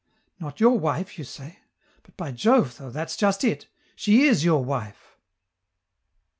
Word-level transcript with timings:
"Not 0.39 0.59
your 0.59 0.79
wife, 0.79 1.19
you 1.19 1.23
say? 1.23 1.59
But, 2.01 2.17
by 2.17 2.31
Jove, 2.31 2.77
though, 2.79 2.89
that's 2.89 3.15
just 3.15 3.43
it; 3.43 3.67
she 3.95 4.23
is 4.23 4.43
your 4.43 4.65
wife." 4.65 5.15